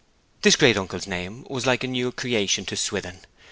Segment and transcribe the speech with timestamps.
[0.41, 3.19] This great uncle's name was like a new creation to Swithin.